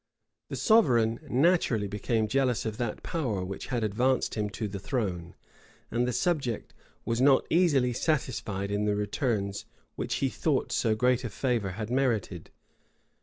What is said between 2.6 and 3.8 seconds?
of that power which